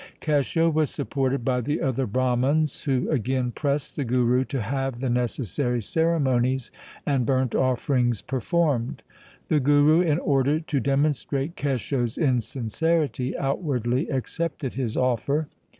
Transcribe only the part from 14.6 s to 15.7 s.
his offer.